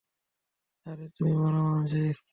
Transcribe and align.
আরে 0.85 1.05
তুমি 1.15 1.33
মরা 1.41 1.59
মানুষের 1.65 2.03
স্ত্রী। 2.11 2.29